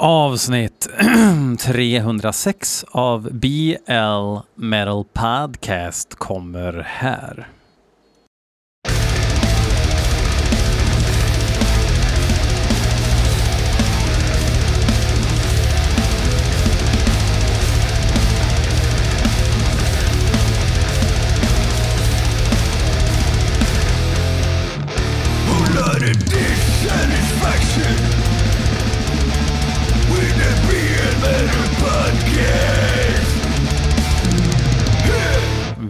Avsnitt 0.00 0.88
306 1.60 2.84
av 2.88 3.28
BL 3.32 4.38
Metal 4.54 5.04
Podcast 5.04 6.14
kommer 6.14 6.72
här. 6.86 7.57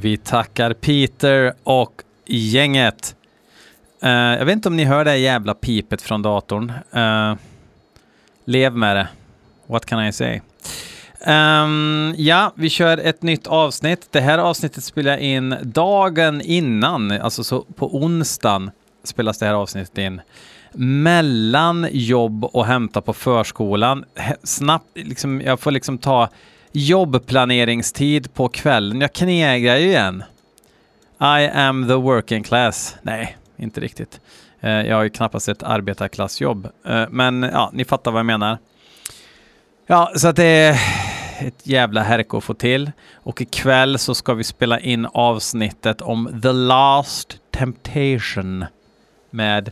Vi 0.09 0.17
tackar 0.17 0.73
Peter 0.73 1.55
och 1.65 2.03
gänget. 2.27 3.17
Uh, 4.05 4.11
jag 4.11 4.45
vet 4.45 4.53
inte 4.53 4.69
om 4.69 4.77
ni 4.77 4.84
hör 4.84 5.05
det 5.05 5.17
jävla 5.17 5.55
pipet 5.55 6.03
från 6.03 6.23
datorn. 6.23 6.73
Uh, 6.97 7.37
lev 8.45 8.77
med 8.77 8.97
det. 8.97 9.09
What 9.67 9.87
can 9.87 10.07
I 10.07 10.12
say? 10.12 10.41
Um, 11.27 12.15
ja, 12.19 12.53
vi 12.55 12.71
kör 12.71 12.98
ett 12.98 13.23
nytt 13.23 13.47
avsnitt. 13.47 14.09
Det 14.11 14.21
här 14.21 14.39
avsnittet 14.39 14.84
spelar 14.84 15.11
jag 15.11 15.21
in 15.21 15.57
dagen 15.62 16.41
innan, 16.41 17.11
alltså 17.11 17.45
så 17.45 17.62
på 17.62 17.97
onsdagen 17.97 18.70
spelas 19.05 19.39
det 19.39 19.47
här 19.47 19.55
avsnittet 19.55 19.98
in. 19.98 20.20
Mellan 20.73 21.87
jobb 21.91 22.45
och 22.45 22.67
hämta 22.67 23.01
på 23.01 23.12
förskolan. 23.12 24.05
Snabbt, 24.43 24.87
liksom, 24.95 25.41
jag 25.41 25.61
får 25.61 25.70
liksom 25.70 25.98
ta 25.98 26.29
jobbplaneringstid 26.73 28.34
på 28.34 28.48
kvällen. 28.48 29.01
Jag 29.01 29.12
knegrar 29.12 29.77
ju 29.77 29.87
igen. 29.87 30.25
I 31.20 31.48
am 31.55 31.89
the 31.89 31.95
working 31.95 32.42
class. 32.42 32.97
Nej, 33.03 33.37
inte 33.56 33.81
riktigt. 33.81 34.20
Eh, 34.61 34.70
jag 34.70 34.97
har 34.97 35.03
ju 35.03 35.11
knappast 35.11 35.48
ett 35.48 35.62
arbetarklassjobb. 35.62 36.69
Eh, 36.87 37.05
men 37.11 37.42
ja, 37.42 37.70
ni 37.73 37.84
fattar 37.84 38.11
vad 38.11 38.19
jag 38.19 38.27
menar. 38.27 38.59
Ja, 39.87 40.12
så 40.17 40.29
att 40.29 40.37
det 40.37 40.45
är 40.45 40.81
ett 41.39 41.67
jävla 41.67 42.03
härko 42.03 42.39
att 42.39 42.45
få 42.45 42.55
till. 42.55 42.92
Och 43.14 43.41
ikväll 43.42 43.98
så 43.98 44.14
ska 44.14 44.35
vi 44.35 44.45
spela 44.45 44.81
in 44.81 45.07
avsnittet 45.07 46.01
om 46.01 46.41
The 46.42 46.53
Last 46.53 47.37
Temptation 47.51 48.64
med 49.31 49.70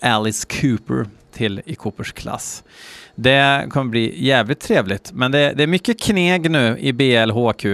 Alice 0.00 0.46
Cooper 0.60 1.06
till 1.32 1.62
i 1.64 1.74
Coopers 1.74 2.12
klass. 2.12 2.64
Det 3.18 3.66
kommer 3.70 3.90
bli 3.90 4.24
jävligt 4.24 4.60
trevligt, 4.60 5.12
men 5.12 5.32
det, 5.32 5.52
det 5.52 5.62
är 5.62 5.66
mycket 5.66 6.00
kneg 6.00 6.50
nu 6.50 6.78
i 6.78 6.92
BLHQ. 6.92 7.64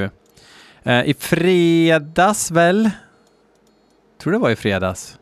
Eh, 0.82 1.04
I 1.04 1.14
fredags 1.18 2.50
väl? 2.50 2.90
Tror 4.18 4.32
det 4.32 4.38
var 4.38 4.50
i 4.50 4.56
fredags. 4.56 5.18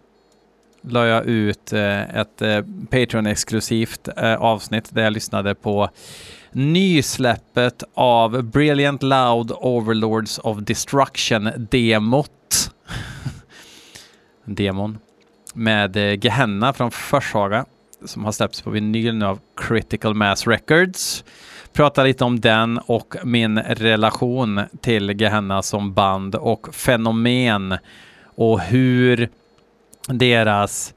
La 0.83 1.07
jag 1.07 1.27
ut 1.27 1.73
eh, 1.73 2.17
ett 2.17 2.43
eh, 2.43 2.63
Patreon-exklusivt 2.91 4.09
eh, 4.17 4.35
avsnitt 4.35 4.95
där 4.95 5.03
jag 5.03 5.13
lyssnade 5.13 5.55
på 5.55 5.89
nysläppet 6.53 7.83
av 7.95 8.43
Brilliant 8.43 9.03
Loud 9.03 9.53
Overlords 9.53 10.39
of 10.39 10.59
Destruction-demot. 10.59 12.71
Demon. 14.45 14.99
Med 15.55 15.97
eh, 15.97 16.25
Gehenna 16.25 16.73
från 16.73 16.91
Forshaga 16.91 17.65
som 18.05 18.25
har 18.25 18.33
släppts 18.33 18.63
på 18.63 18.71
vinyl 18.71 19.15
nu 19.15 19.27
av 19.27 19.41
Critical 19.57 20.15
Mass 20.15 20.47
Records. 20.47 21.25
Prata 21.73 22.03
lite 22.03 22.25
om 22.25 22.41
den 22.41 22.79
och 22.79 23.15
min 23.25 23.59
relation 23.59 24.61
till 24.81 25.21
Gehenna 25.21 25.63
som 25.63 25.95
band 25.95 26.35
och 26.35 26.75
fenomen 26.75 27.79
och 28.25 28.61
hur 28.61 29.29
deras 30.09 30.95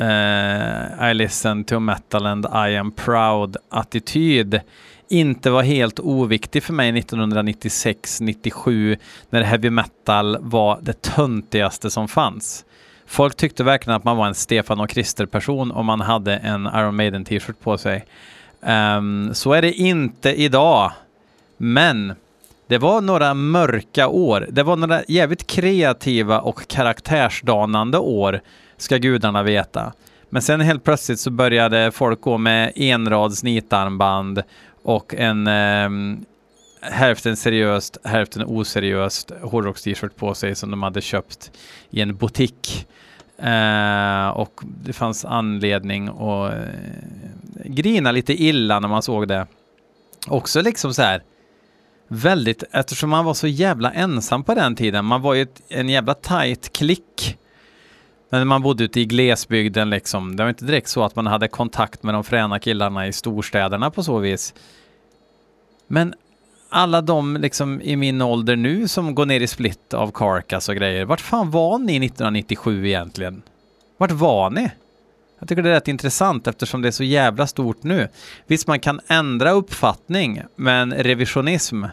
uh, 0.00 1.10
I 1.10 1.14
listen 1.14 1.64
to 1.64 1.80
metal 1.80 2.26
and 2.26 2.46
I 2.46 2.76
am 2.76 2.92
proud 2.92 3.56
attityd 3.68 4.60
inte 5.08 5.50
var 5.50 5.62
helt 5.62 6.00
oviktig 6.00 6.62
för 6.62 6.72
mig 6.72 6.92
1996-97 6.92 8.98
när 9.30 9.42
heavy 9.42 9.70
metal 9.70 10.36
var 10.40 10.78
det 10.82 11.02
töntigaste 11.02 11.90
som 11.90 12.08
fanns. 12.08 12.64
Folk 13.10 13.36
tyckte 13.36 13.64
verkligen 13.64 13.96
att 13.96 14.04
man 14.04 14.16
var 14.16 14.26
en 14.26 14.34
Stefan 14.34 14.80
och 14.80 14.90
Krister-person 14.90 15.72
om 15.72 15.86
man 15.86 16.00
hade 16.00 16.36
en 16.36 16.66
Iron 16.74 16.96
Maiden 16.96 17.24
t-shirt 17.24 17.60
på 17.60 17.78
sig. 17.78 18.04
Um, 18.60 19.34
så 19.34 19.52
är 19.52 19.62
det 19.62 19.72
inte 19.72 20.42
idag. 20.42 20.92
Men 21.56 22.14
det 22.66 22.78
var 22.78 23.00
några 23.00 23.34
mörka 23.34 24.08
år. 24.08 24.46
Det 24.50 24.62
var 24.62 24.76
några 24.76 25.02
jävligt 25.08 25.46
kreativa 25.46 26.40
och 26.40 26.68
karaktärsdanande 26.68 27.98
år, 27.98 28.40
ska 28.76 28.96
gudarna 28.96 29.42
veta. 29.42 29.92
Men 30.28 30.42
sen 30.42 30.60
helt 30.60 30.84
plötsligt 30.84 31.20
så 31.20 31.30
började 31.30 31.90
folk 31.90 32.20
gå 32.20 32.38
med 32.38 32.72
enrads 32.76 33.42
nitarmband 33.42 34.42
och 34.82 35.14
en 35.14 35.46
um, 35.46 36.24
hälften 36.80 37.36
seriöst, 37.36 37.96
hälften 38.04 38.44
oseriöst 38.46 39.30
hårdrocks-t-shirt 39.42 40.16
på 40.16 40.34
sig 40.34 40.54
som 40.54 40.70
de 40.70 40.82
hade 40.82 41.00
köpt 41.00 41.50
i 41.90 42.00
en 42.00 42.16
butik. 42.16 42.86
Uh, 43.42 44.28
och 44.28 44.60
det 44.84 44.92
fanns 44.92 45.24
anledning 45.24 46.08
att 46.08 46.54
uh, 46.54 46.58
grina 47.64 48.12
lite 48.12 48.42
illa 48.42 48.80
när 48.80 48.88
man 48.88 49.02
såg 49.02 49.28
det. 49.28 49.46
Också 50.26 50.62
liksom 50.62 50.94
så 50.94 51.02
här 51.02 51.22
väldigt, 52.08 52.64
eftersom 52.70 53.10
man 53.10 53.24
var 53.24 53.34
så 53.34 53.46
jävla 53.46 53.92
ensam 53.92 54.44
på 54.44 54.54
den 54.54 54.76
tiden. 54.76 55.04
Man 55.04 55.22
var 55.22 55.34
ju 55.34 55.42
ett, 55.42 55.62
en 55.68 55.88
jävla 55.88 56.14
tight 56.14 56.72
klick. 56.72 57.38
När 58.30 58.44
man 58.44 58.62
bodde 58.62 58.84
ute 58.84 59.00
i 59.00 59.04
glesbygden 59.04 59.90
liksom. 59.90 60.36
Det 60.36 60.42
var 60.42 60.50
inte 60.50 60.64
direkt 60.64 60.88
så 60.88 61.04
att 61.04 61.16
man 61.16 61.26
hade 61.26 61.48
kontakt 61.48 62.02
med 62.02 62.14
de 62.14 62.24
fräna 62.24 62.58
killarna 62.58 63.06
i 63.06 63.12
storstäderna 63.12 63.90
på 63.90 64.02
så 64.02 64.18
vis. 64.18 64.54
Men 65.86 66.14
alla 66.70 67.00
de 67.00 67.36
liksom 67.36 67.80
i 67.80 67.96
min 67.96 68.22
ålder 68.22 68.56
nu 68.56 68.88
som 68.88 69.14
går 69.14 69.26
ner 69.26 69.40
i 69.40 69.46
split 69.46 69.94
av 69.94 70.10
Carcass 70.10 70.68
och 70.68 70.76
grejer. 70.76 71.04
Vart 71.04 71.20
fan 71.20 71.50
var 71.50 71.78
ni 71.78 71.96
1997 71.96 72.86
egentligen? 72.86 73.42
Vart 73.96 74.10
var 74.10 74.50
ni? 74.50 74.70
Jag 75.38 75.48
tycker 75.48 75.62
det 75.62 75.68
är 75.70 75.74
rätt 75.74 75.88
intressant 75.88 76.46
eftersom 76.46 76.82
det 76.82 76.88
är 76.88 76.92
så 76.92 77.04
jävla 77.04 77.46
stort 77.46 77.82
nu. 77.82 78.08
Visst, 78.46 78.66
man 78.66 78.80
kan 78.80 79.00
ändra 79.08 79.50
uppfattning, 79.50 80.42
men 80.56 80.94
revisionism, 80.94 81.84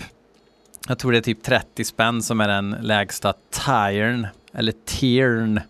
jag 0.89 0.99
tror 0.99 1.13
det 1.13 1.19
är 1.19 1.23
typ 1.23 1.43
30 1.43 1.85
spänn 1.85 2.23
som 2.23 2.41
är 2.41 2.49
den 2.49 2.77
lägsta 2.81 3.35
tiern, 3.51 4.27
eller 4.55 4.75
tiern. 4.85 5.61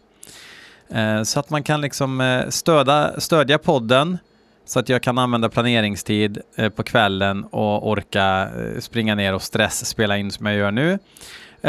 Eh, 0.89 1.23
så 1.23 1.41
att 1.41 1.51
man 1.51 1.63
kan 1.63 1.81
liksom 1.81 2.21
eh, 2.21 2.49
stöda, 2.49 3.21
stödja 3.21 3.59
podden 3.59 4.19
så 4.71 4.79
att 4.79 4.89
jag 4.89 5.03
kan 5.03 5.19
använda 5.19 5.49
planeringstid 5.49 6.39
eh, 6.57 6.69
på 6.69 6.83
kvällen 6.83 7.45
och 7.45 7.89
orka 7.89 8.49
eh, 8.59 8.81
springa 8.81 9.15
ner 9.15 9.35
och 9.35 9.43
stress 9.43 9.87
spela 9.87 10.19
in 10.19 10.31
som 10.31 10.47
jag 10.47 10.55
gör 10.55 10.71
nu. 10.71 10.99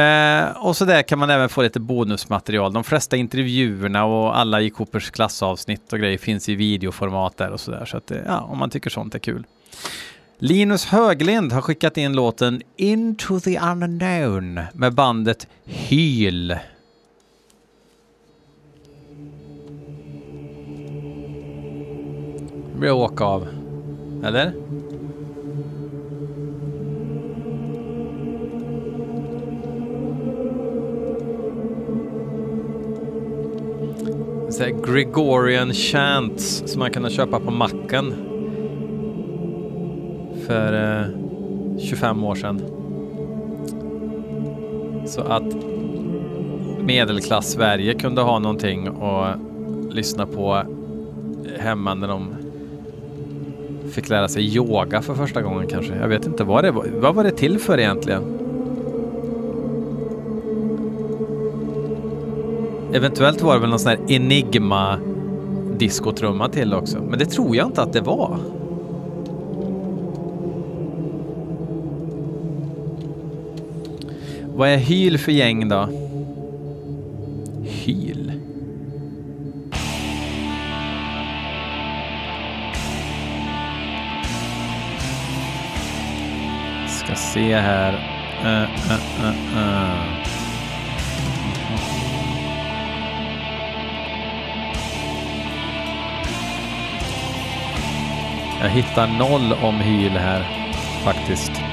Eh, 0.02 0.50
och 0.58 0.78
så 0.78 0.86
där 0.86 1.02
kan 1.02 1.20
man 1.20 1.30
även 1.30 1.50
få 1.50 1.62
lite 1.62 1.80
bonusmaterial. 1.80 2.74
De 2.74 2.84
flesta 2.84 3.18
intervjuerna 3.18 4.06
och 4.06 4.38
alla 4.38 4.62
i 4.62 4.70
Coopers 4.70 5.12
klassavsnitt 5.12 5.94
och 5.94 6.00
grejer 6.00 6.18
finns 6.18 6.50
i 6.50 6.56
videoformat 6.56 7.38
där 7.38 7.52
och 7.52 7.60
sådär. 7.60 7.86
Så 7.86 7.98
att, 7.98 8.12
eh, 8.12 8.18
ja, 8.26 8.40
om 8.40 8.58
man 8.58 8.70
tycker 8.70 8.90
sånt 8.90 9.16
är 9.16 9.20
kul. 9.20 9.46
Linus 10.38 10.86
Höglind 10.86 11.52
har 11.52 11.62
skickat 11.62 11.98
in 11.98 12.14
låten 12.14 12.62
Into 12.76 13.40
the 13.40 13.60
Unknown 13.60 14.60
med 14.74 14.94
bandet 14.94 15.48
Hyl. 15.66 16.58
Det 22.82 22.92
åka 22.92 23.24
av. 23.24 23.48
Eller? 24.24 24.54
så 34.50 34.64
Gregorian 34.86 35.74
Chants 35.74 36.64
som 36.66 36.80
man 36.80 36.92
kunde 36.92 37.10
köpa 37.10 37.40
på 37.40 37.52
macken 37.52 38.14
för 40.48 41.00
eh, 41.00 41.80
25 41.80 42.24
år 42.24 42.36
sedan. 42.36 42.62
Så 45.06 45.22
att 45.22 45.56
medelklass-Sverige 46.80 47.94
kunde 47.94 48.22
ha 48.22 48.40
någonting 48.40 48.88
att 48.88 49.40
lyssna 49.96 50.26
på 50.26 50.64
hemma 51.60 51.94
när 51.94 52.08
de 52.08 52.41
fick 53.92 54.10
lära 54.10 54.28
sig 54.28 54.56
yoga 54.56 55.02
för 55.02 55.14
första 55.14 55.42
gången 55.42 55.68
kanske. 55.68 55.96
Jag 55.96 56.08
vet 56.08 56.26
inte 56.26 56.44
vad 56.44 56.64
det 56.64 56.72
var. 56.72 56.88
Vad 57.02 57.16
var 57.16 57.24
det 57.24 57.32
till 57.32 57.60
för 57.60 57.80
egentligen? 57.80 58.24
Eventuellt 62.94 63.42
var 63.42 63.54
det 63.54 63.60
väl 63.60 63.70
någon 63.70 63.80
sån 63.80 63.90
här 63.90 64.12
enigma 64.12 65.00
diskotrumma 65.78 66.50
till 66.50 66.74
också. 66.74 66.98
Men 67.10 67.20
det 67.20 67.26
tror 67.26 67.56
jag 67.56 67.68
inte 67.68 67.82
att 67.82 67.94
det 67.94 68.02
var. 68.02 68.38
Vad 74.56 74.70
är 74.70 74.78
hyl 74.78 75.18
för 75.18 75.32
gäng 75.32 75.70
då? 75.70 75.88
Ska 87.12 87.18
se 87.18 87.56
här. 87.56 87.94
Uh, 88.44 88.70
uh, 88.92 89.28
uh, 89.56 90.12
Jag 98.62 98.70
hittar 98.70 99.08
noll 99.08 99.54
om 99.54 99.80
hyl 99.80 100.12
här 100.12 100.46
faktiskt. 101.04 101.71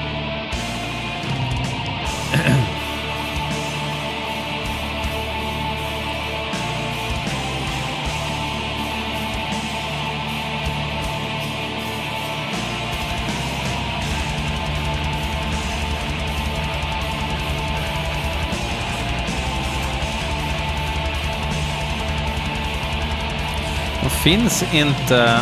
Finns 24.23 24.73
inte 24.73 25.41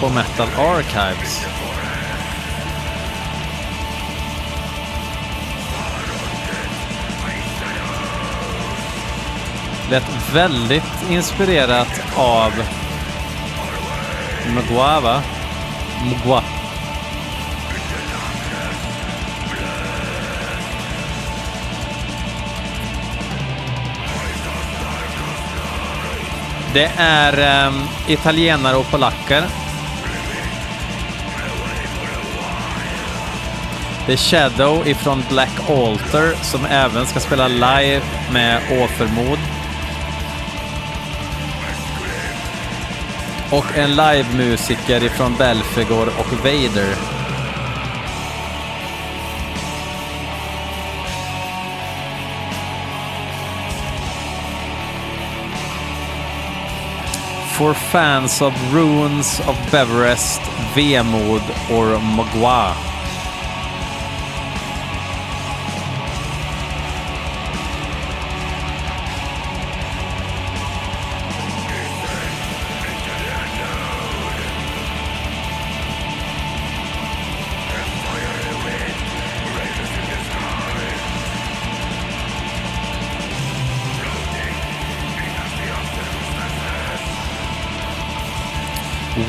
på 0.00 0.08
Metal 0.08 0.48
Archives. 0.58 1.46
Lät 9.90 10.34
väldigt 10.34 11.10
inspirerat 11.10 12.02
av 12.16 12.52
Mgwa, 14.48 15.00
va? 15.00 15.22
Det 26.72 26.90
är 26.96 27.66
um, 27.66 27.88
italienare 28.08 28.76
och 28.76 28.90
polacker 28.90 29.42
Det 34.06 34.12
är 34.12 34.16
Shadow 34.16 34.88
ifrån 34.88 35.24
Black 35.28 35.70
Altar 35.70 36.44
som 36.44 36.64
även 36.64 37.06
ska 37.06 37.20
spela 37.20 37.48
live 37.48 38.02
med 38.32 38.62
Återmod. 38.70 39.38
Och 43.50 43.78
en 43.78 43.90
livemusiker 43.90 45.04
ifrån 45.04 45.34
Belfegor 45.38 46.08
och 46.18 46.32
Vader. 46.32 47.11
For 57.56 57.74
fans 57.74 58.40
of 58.40 58.54
Ruins 58.72 59.40
of 59.40 59.56
Beverest, 59.70 60.40
Vemod 60.74 61.42
or 61.70 61.98
Mogwa. 62.00 62.91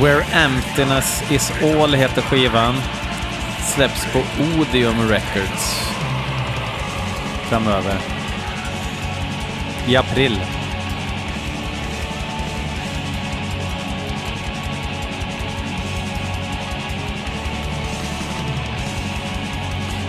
Where 0.03 0.25
Emptiness 0.33 1.31
Is 1.31 1.51
All 1.61 1.93
heter 1.93 2.21
skivan. 2.21 2.75
Släpps 3.75 4.05
på 4.13 4.19
Odium 4.19 5.09
Records 5.09 5.89
framöver. 7.49 7.97
I 9.87 9.95
april. 9.95 10.39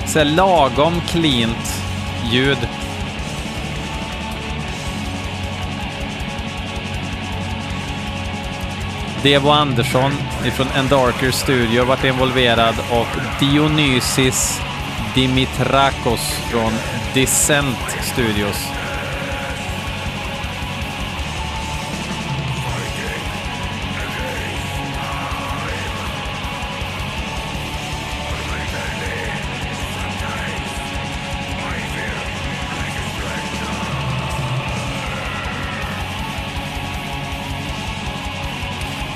Så 0.06 0.24
lagom 0.24 1.00
cleant 1.00 1.82
ljud. 2.32 2.68
Devo 9.24 9.50
Andersson 9.50 10.12
ifrån 10.46 10.66
Endarker 10.76 11.30
Studio 11.30 11.80
har 11.80 11.86
varit 11.86 12.04
involverad 12.04 12.74
och 12.90 13.40
Dionysis 13.40 14.60
Dimitrakos 15.14 16.20
från 16.50 16.72
Descent 17.14 17.96
Studios. 18.02 18.83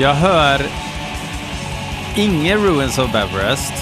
Jag 0.01 0.15
hör 0.15 0.67
ingen 2.17 2.59
Ruins 2.59 2.99
of 2.99 3.13
Beverest. 3.13 3.73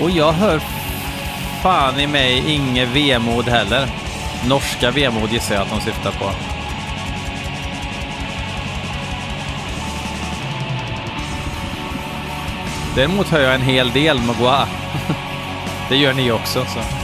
Och 0.00 0.10
jag 0.10 0.32
hör 0.32 0.60
fan 1.62 2.00
i 2.00 2.06
mig 2.06 2.54
inget 2.54 2.88
vemod 2.88 3.48
heller. 3.48 3.88
Norska 4.48 4.90
vemod 4.90 5.32
gissar 5.32 5.54
jag 5.54 5.62
att 5.62 5.70
de 5.70 5.80
syftar 5.80 6.10
på. 6.10 6.30
Däremot 12.96 13.28
hör 13.28 13.40
jag 13.40 13.54
en 13.54 13.62
hel 13.62 13.90
del 13.90 14.20
Mogwa. 14.20 14.68
Det 15.88 15.96
gör 15.96 16.12
ni 16.12 16.32
också. 16.32 16.64
Så. 16.64 17.03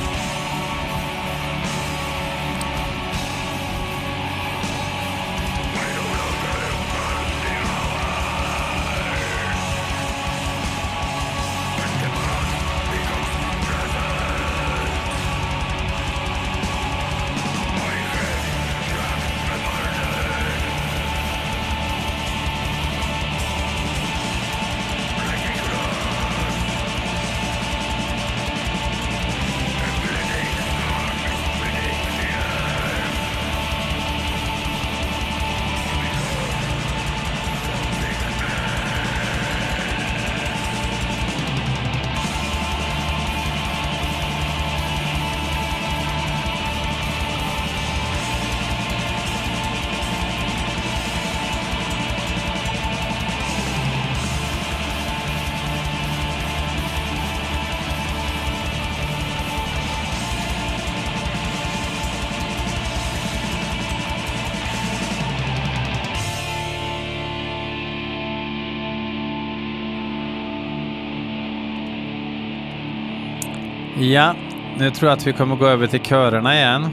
Ja, 74.00 74.34
nu 74.78 74.90
tror 74.90 75.10
jag 75.10 75.18
att 75.18 75.26
vi 75.26 75.32
kommer 75.32 75.56
gå 75.56 75.66
över 75.66 75.86
till 75.86 76.00
körerna 76.00 76.54
igen. 76.56 76.88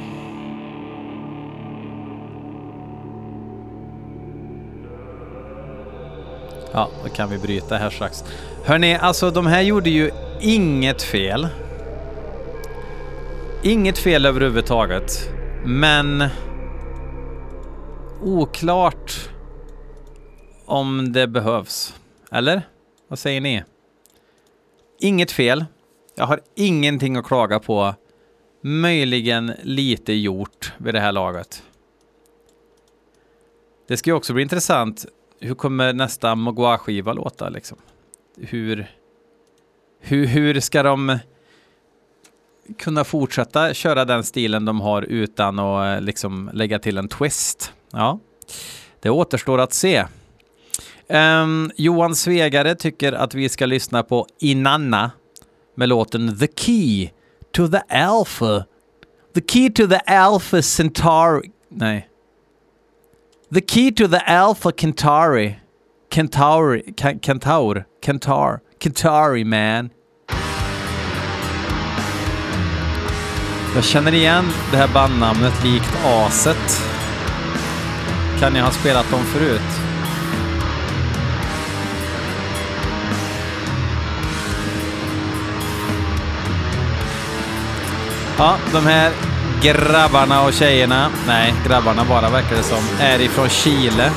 Ja, 6.73 6.89
då 7.03 7.09
kan 7.09 7.29
vi 7.29 7.37
bryta 7.37 7.77
här 7.77 7.89
strax. 7.89 8.23
Hörni, 8.65 8.95
alltså 8.95 9.31
de 9.31 9.47
här 9.47 9.61
gjorde 9.61 9.89
ju 9.89 10.11
inget 10.41 11.01
fel. 11.01 11.47
Inget 13.63 13.97
fel 13.97 14.25
överhuvudtaget. 14.25 15.29
Men 15.65 16.23
oklart 18.21 19.29
om 20.65 21.13
det 21.13 21.27
behövs. 21.27 21.93
Eller? 22.31 22.61
Vad 23.07 23.19
säger 23.19 23.41
ni? 23.41 23.63
Inget 24.99 25.31
fel. 25.31 25.65
Jag 26.19 26.25
har 26.25 26.39
ingenting 26.55 27.15
att 27.15 27.25
klaga 27.25 27.59
på. 27.59 27.95
Möjligen 28.61 29.53
lite 29.63 30.13
gjort 30.13 30.73
vid 30.77 30.93
det 30.93 30.99
här 30.99 31.11
laget. 31.11 31.63
Det 33.87 33.97
ska 33.97 34.09
ju 34.09 34.13
också 34.13 34.33
bli 34.33 34.43
intressant. 34.43 35.05
Hur 35.39 35.55
kommer 35.55 35.93
nästa 35.93 36.35
Mogwa-skiva 36.35 37.13
låta 37.13 37.49
liksom? 37.49 37.77
Hur, 38.37 38.91
hur, 39.99 40.25
hur 40.25 40.59
ska 40.59 40.83
de 40.83 41.17
kunna 42.77 43.03
fortsätta 43.03 43.73
köra 43.73 44.05
den 44.05 44.23
stilen 44.23 44.65
de 44.65 44.81
har 44.81 45.01
utan 45.01 45.59
att 45.59 45.97
eh, 45.97 46.01
liksom 46.01 46.49
lägga 46.53 46.79
till 46.79 46.97
en 46.97 47.07
twist? 47.07 47.73
Ja, 47.91 48.19
det 48.99 49.09
återstår 49.09 49.57
att 49.57 49.73
se. 49.73 50.05
Um, 51.07 51.71
Johan 51.75 52.15
Svegare 52.15 52.75
tycker 52.75 53.13
att 53.13 53.33
vi 53.33 53.49
ska 53.49 53.65
lyssna 53.65 54.03
på 54.03 54.27
Inanna 54.39 55.11
med 55.77 55.89
låten 55.89 56.37
The 56.37 56.47
Key 56.47 57.09
to 57.55 57.67
the 57.67 57.81
Alpha. 57.89 58.65
The 59.35 59.41
Key 59.41 59.69
to 59.69 59.87
the 59.87 59.99
Alpha 60.05 60.61
Centauri. 60.61 61.51
Nej. 61.69 62.09
The 63.53 63.61
Key 63.61 63.91
to 63.91 64.07
the 64.07 64.19
Alpha 64.25 64.71
Centauri. 64.71 65.55
Centauri. 66.13 66.93
Centaur. 67.21 67.85
Centaur. 68.05 68.59
Centauri 68.83 69.43
man. 69.43 69.89
Jag 73.75 73.83
känner 73.83 74.13
igen 74.13 74.45
det 74.71 74.77
här 74.77 74.93
bandnamnet 74.93 75.63
likt 75.63 76.05
aset. 76.05 76.81
Kan 78.39 78.55
jag 78.55 78.63
ha 78.63 78.71
spelat 78.71 79.11
dem 79.11 79.23
förut? 79.23 79.86
Ja, 88.39 88.57
de 88.73 88.85
här 88.85 89.11
grabbarna 89.61 90.41
och 90.41 90.53
tjejerna, 90.53 91.09
nej, 91.27 91.53
grabbarna 91.67 92.05
bara 92.09 92.29
verkar 92.29 92.55
det 92.55 92.63
som, 92.63 92.83
är 92.99 93.19
ifrån 93.21 93.49
Chile. 93.49 94.11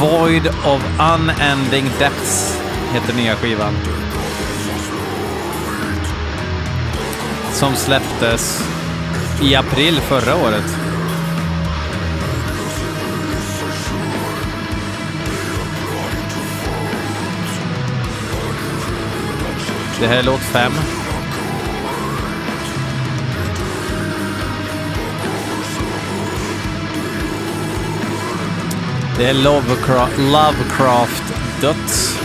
Void 0.00 0.46
of 0.46 0.82
Unending 1.14 1.90
Depths 1.98 2.60
heter 2.92 3.14
nya 3.14 3.36
skivan. 3.36 3.74
Som 7.52 7.74
släpptes 7.74 8.64
i 9.42 9.54
april 9.54 10.00
förra 10.00 10.36
året. 10.36 10.87
Det 20.00 20.06
här 20.06 20.18
är 20.18 20.22
låt 20.22 20.40
fem. 20.40 20.72
Det 29.18 29.26
är 29.26 29.34
Lovecraft, 29.34 30.18
Lovecraft 30.18 31.22
Döds. 31.60 32.18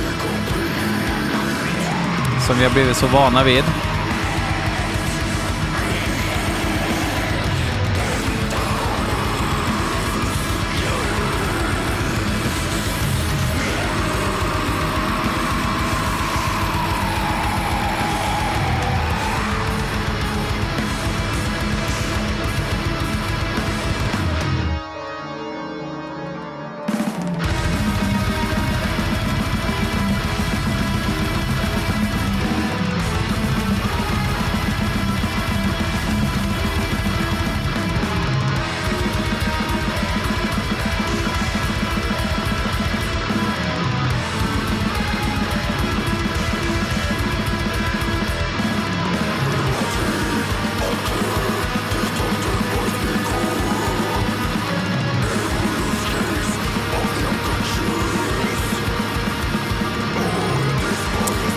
Som 2.48 2.58
vi 2.58 2.64
har 2.64 2.72
blivit 2.72 2.98
så 2.98 3.08
vana 3.08 3.44
vid. 3.44 3.64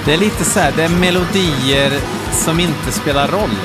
Det 0.06 0.14
är 0.14 0.18
lite 0.18 0.44
så 0.44 0.60
här, 0.60 0.72
det 0.76 0.82
är 0.82 0.88
melodier 0.88 1.92
som 2.32 2.60
inte 2.60 2.92
spelar 2.92 3.28
roll. 3.28 3.56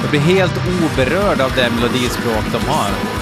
Jag 0.00 0.10
blir 0.10 0.20
helt 0.20 0.54
oberörd 0.82 1.40
av 1.40 1.52
det 1.56 1.70
melodispråk 1.70 2.44
de 2.52 2.68
har. 2.68 3.19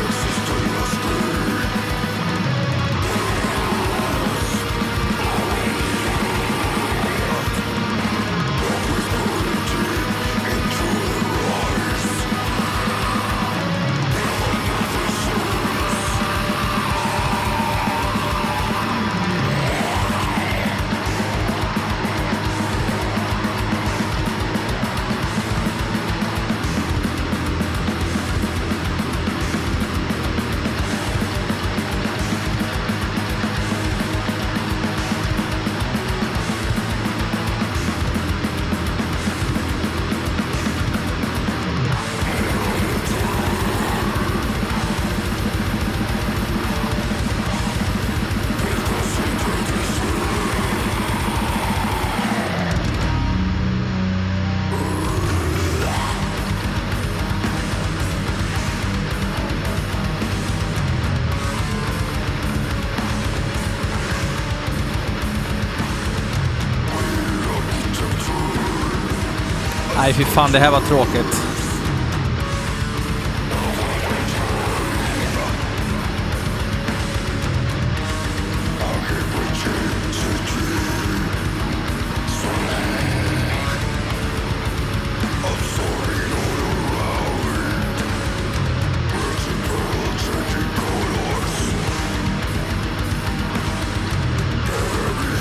Nej, 70.09 70.15
fy 70.15 70.25
fan, 70.25 70.53
det 70.53 70.59
här 70.59 70.71
var 70.71 70.81
tråkigt. 70.81 71.43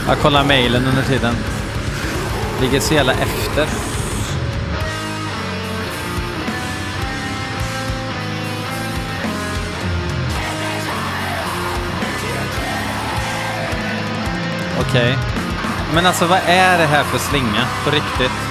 Jag 0.07 0.19
kollar 0.19 0.43
mejlen 0.43 0.85
under 0.87 1.03
tiden. 1.03 1.35
Ligger 2.61 2.79
så 2.79 2.93
jävla 2.93 3.13
efter. 3.13 3.96
Okej. 14.89 15.13
Okay. 15.13 15.15
Men 15.93 16.05
alltså 16.05 16.25
vad 16.25 16.39
är 16.45 16.77
det 16.77 16.85
här 16.85 17.03
för 17.03 17.17
slinga 17.17 17.67
på 17.83 17.91
riktigt? 17.91 18.46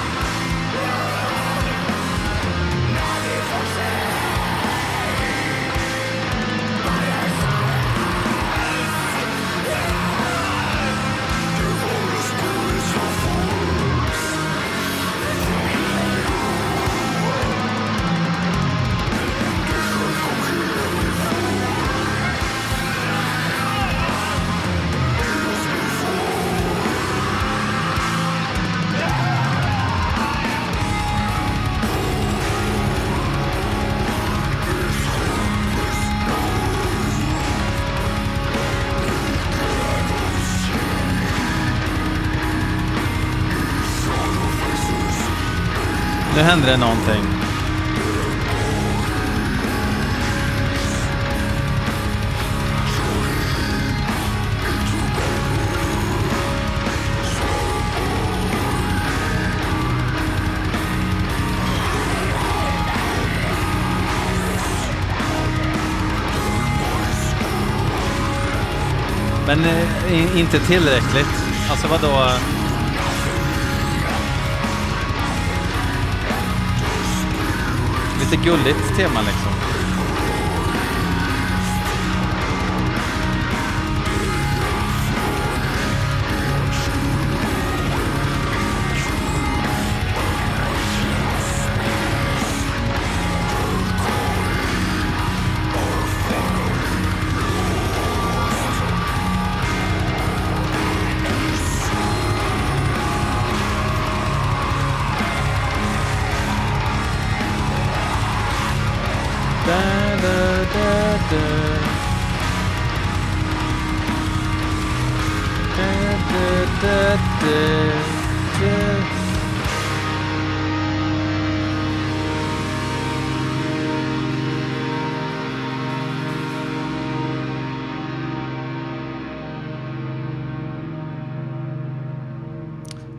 Händer 46.57 46.73
det 46.73 46.77
någonting. 46.77 47.23
Men 69.47 69.65
eh, 69.65 70.41
inte 70.41 70.59
tillräckligt. 70.59 71.27
Alltså 71.71 71.89
vadå? 71.89 72.56
Lite 78.31 78.45
gulligt 78.51 78.97
tema 78.97 79.21
liksom. 79.21 79.56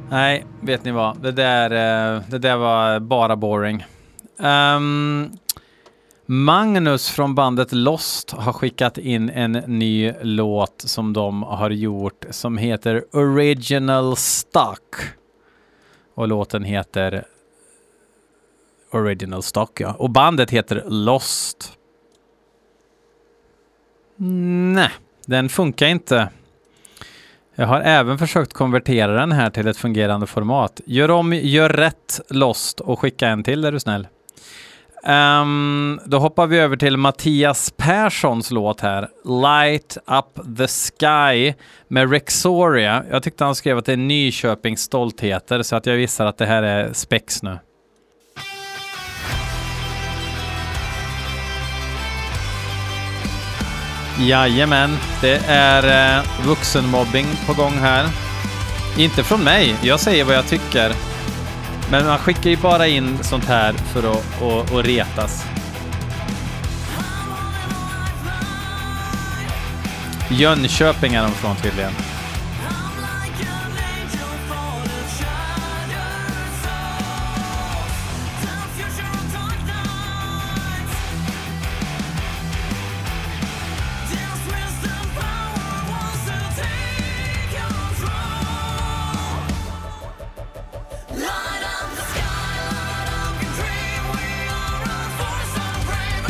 Nej, 0.10 0.46
vet 0.62 0.84
ni 0.84 0.91
vad? 0.91 1.22
Det 1.22 1.32
där, 1.32 1.72
eh, 1.72 2.22
det 2.30 2.38
där 2.38 2.58
var 2.58 3.00
bara 3.00 3.36
boring. 3.36 3.86
Um, 4.38 5.32
Magnus 6.26 7.10
från 7.10 7.36
bandet 7.36 7.72
Lost 7.72 8.32
har 8.32 8.54
skickat 8.54 8.98
in 8.98 9.30
en 9.30 9.52
ny 9.52 10.13
låt 10.22 10.82
som 10.86 11.13
de 11.13 11.43
har 11.43 11.70
gjort 11.70 12.26
som 12.30 12.58
heter 12.58 13.06
Original 13.12 14.15
Stock. 14.15 14.96
Och 16.15 16.28
låten 16.28 16.63
heter 16.63 17.26
Original 18.91 19.43
Stock, 19.43 19.82
ja. 19.82 19.93
Och 19.93 20.10
bandet 20.10 20.52
heter 20.52 20.84
Lost. 20.88 21.78
Nej, 24.15 24.91
den 25.26 25.50
funkar 25.50 25.88
inte. 25.88 26.30
Jag 27.60 27.67
har 27.67 27.82
även 27.82 28.17
försökt 28.17 28.54
konvertera 28.54 29.12
den 29.12 29.32
här 29.32 29.50
till 29.50 29.67
ett 29.67 29.78
fungerande 29.78 30.28
format. 30.28 30.82
Gör 30.86 31.12
om, 31.12 31.34
gör 31.34 31.70
rätt 31.70 32.22
Lost 32.30 32.80
och 32.80 33.00
skicka 33.00 33.28
en 33.28 33.43
till 33.43 33.65
är 33.65 33.72
du 33.72 33.80
snäll. 33.80 34.08
Um, 35.08 36.00
då 36.06 36.20
hoppar 36.20 36.48
vi 36.48 36.60
över 36.60 36.78
till 36.78 36.98
Mattias 36.98 37.74
Perssons 37.78 38.52
låt 38.52 38.82
här. 38.82 39.10
Light 39.26 39.98
Up 39.98 40.58
The 40.58 40.67
Sky 40.67 41.54
med 41.88 42.12
Rexoria. 42.12 43.04
Jag 43.12 43.24
tyckte 43.24 43.43
han 43.43 43.56
skrev 43.56 43.78
att 43.78 43.86
det 43.86 43.93
är 43.93 43.98
Nyköpings 43.98 44.82
stoltheter 44.82 45.62
så 45.62 45.76
att 45.76 45.86
jag 45.86 45.98
gissar 45.98 46.26
att 46.26 46.38
det 46.38 46.46
här 46.46 46.63
är 46.63 46.93
spex 46.93 47.43
nu. 47.43 47.60
Jajamän, 54.19 54.97
det 55.21 55.41
är 55.47 56.17
eh, 56.17 56.23
vuxenmobbing 56.45 57.25
på 57.45 57.53
gång 57.53 57.73
här. 57.73 58.10
Inte 58.97 59.23
från 59.23 59.43
mig, 59.43 59.75
jag 59.82 59.99
säger 59.99 60.23
vad 60.23 60.36
jag 60.36 60.47
tycker. 60.47 60.91
Men 61.91 62.06
man 62.06 62.17
skickar 62.17 62.49
ju 62.49 62.58
bara 62.58 62.88
in 62.88 63.17
sånt 63.21 63.45
här 63.45 63.73
för 63.73 64.12
att 64.12 64.41
att, 64.41 64.73
att 64.73 64.86
retas. 64.86 65.45
Jönköping 70.30 71.13
är 71.13 71.21
de 71.21 71.32
från 71.32 71.56
tydligen. 71.56 71.93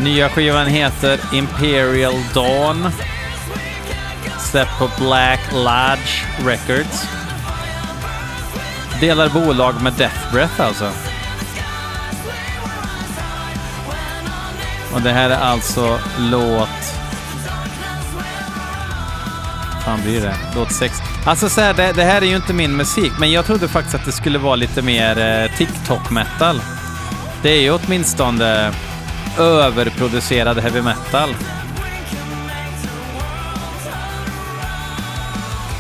Nya 0.08 0.30
skivan 0.30 0.67
heter 0.67 1.20
Imperial 1.34 2.13
Dawn. 2.34 2.89
Släppt 4.39 4.80
på 4.80 4.89
Black 4.98 5.39
Lodge 5.54 6.26
Records. 6.46 7.08
Delar 9.02 9.30
bolag 9.30 9.82
med 9.82 9.93
Death 9.93 10.34
Breath 10.34 10.62
alltså. 10.62 10.91
Och 14.93 15.02
det 15.02 15.12
här 15.12 15.30
är 15.30 15.39
alltså 15.39 16.00
låt... 16.20 16.70
fan 19.86 20.02
blir 20.04 20.22
det? 20.22 20.36
Låt 20.56 20.72
6. 20.72 20.98
Alltså 21.26 21.50
så 21.50 21.62
här, 21.62 21.74
det, 21.74 21.93
det, 21.96 22.04
här 22.04 22.22
är 22.22 22.26
ju 22.26 22.36
inte 22.36 22.54
min 22.54 22.76
musik, 22.76 23.12
men 23.20 23.32
jag 23.32 23.46
trodde 23.46 23.67
faktiskt 23.67 23.96
att 23.96 24.06
det 24.06 24.12
skulle 24.12 24.39
vara 24.39 24.56
lite 24.56 24.82
mer 24.82 25.20
eh, 25.20 25.52
TikTok-metal. 25.58 26.62
Det 27.41 27.50
är 27.50 27.62
ju 27.62 27.72
åtminstone 27.72 28.74
överproducerad 29.38 30.58
heavy 30.60 30.82
metal. 30.82 31.30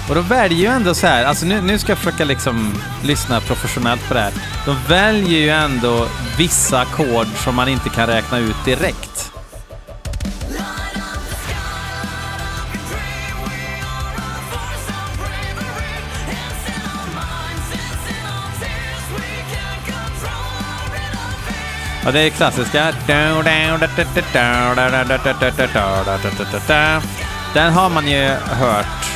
Och 0.09 0.15
de 0.15 0.27
väljer 0.27 0.59
ju 0.59 0.65
ändå 0.65 0.93
så 0.93 1.07
här, 1.07 1.25
alltså 1.25 1.45
nu, 1.45 1.61
nu 1.61 1.79
ska 1.79 1.91
jag 1.91 1.97
försöka 1.97 2.25
liksom 2.25 2.73
lyssna 3.03 3.41
professionellt 3.41 4.07
på 4.07 4.13
det 4.13 4.19
här. 4.19 4.33
De 4.65 4.75
väljer 4.87 5.39
ju 5.39 5.49
ändå 5.49 6.07
vissa 6.37 6.79
ackord 6.79 7.27
som 7.43 7.55
man 7.55 7.67
inte 7.67 7.89
kan 7.89 8.07
räkna 8.07 8.37
ut 8.37 8.65
direkt. 8.65 9.36
Ja, 22.07 22.13
det 22.13 22.19
är 22.19 22.29
klassiska. 22.29 22.93
Den 27.53 27.73
har 27.73 27.89
man 27.89 28.07
ju 28.07 28.27
hört 28.45 29.07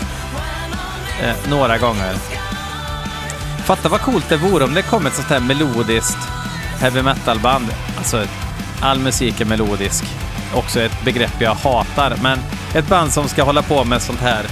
eh, 1.22 1.50
några 1.50 1.78
gånger. 1.78 2.14
Fatta 3.64 3.90
vad 3.90 4.02
coolt 4.02 4.30
det 4.30 4.38
vore 4.38 4.64
om 4.64 4.74
det 4.74 4.82
kom 4.82 5.06
ett 5.06 5.14
sånt 5.14 5.28
här 5.28 5.40
melodiskt 5.40 6.18
heavy 6.80 7.02
metal-band. 7.02 7.66
Alltså, 7.98 8.26
all 8.82 9.00
musik 9.00 9.42
är 9.42 9.46
melodisk. 9.46 10.06
Också 10.56 10.82
ett 10.82 11.04
begrepp 11.06 11.42
jag 11.42 11.56
hatar, 11.56 12.14
men 12.24 12.40
ett 12.76 12.88
band 12.88 13.14
som 13.14 13.28
ska 13.28 13.44
hålla 13.44 13.62
på 13.62 13.84
med 13.84 14.02
sånt 14.02 14.20
här. 14.20 14.46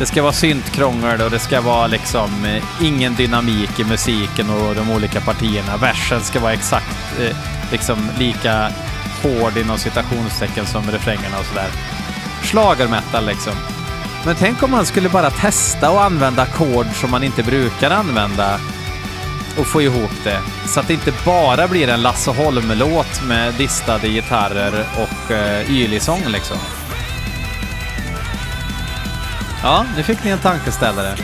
Det 0.00 0.06
ska 0.06 0.22
vara 0.22 0.32
syntkrångel 0.32 1.20
och 1.20 1.30
det 1.30 1.38
ska 1.38 1.60
vara 1.60 1.86
liksom 1.86 2.44
eh, 2.44 2.84
ingen 2.86 3.14
dynamik 3.14 3.80
i 3.80 3.84
musiken 3.84 4.50
och 4.50 4.74
de 4.74 4.90
olika 4.90 5.20
partierna. 5.20 5.76
Versen 5.76 6.20
ska 6.20 6.40
vara 6.40 6.52
exakt 6.52 7.20
eh, 7.20 7.36
liksom 7.72 8.10
lika 8.18 8.72
hård 9.22 9.56
inom 9.56 9.78
citationstecken 9.78 10.66
som 10.66 10.90
refrängerna 10.90 11.38
och 11.38 11.46
sådär. 11.46 11.68
Schlagermetal 12.42 13.26
liksom. 13.26 13.52
Men 14.26 14.36
tänk 14.38 14.62
om 14.62 14.70
man 14.70 14.86
skulle 14.86 15.08
bara 15.08 15.30
testa 15.30 15.88
att 15.88 16.12
använda 16.12 16.42
ackord 16.42 16.86
som 16.94 17.10
man 17.10 17.22
inte 17.22 17.42
brukar 17.42 17.90
använda 17.90 18.60
och 19.58 19.66
få 19.66 19.82
ihop 19.82 20.24
det. 20.24 20.40
Så 20.66 20.80
att 20.80 20.88
det 20.88 20.94
inte 20.94 21.12
bara 21.24 21.68
blir 21.68 21.88
en 21.88 22.02
Lasse 22.02 22.30
Holm-låt 22.30 23.22
med 23.26 23.54
distade 23.54 24.08
gitarrer 24.08 24.84
och 24.96 25.30
eh, 25.30 25.70
ylig 25.70 26.02
sång 26.02 26.22
liksom. 26.28 26.58
Ja, 29.62 29.86
nu 29.96 30.02
fick 30.02 30.24
ni 30.24 30.30
en 30.30 30.38
tankeställare. 30.38 31.16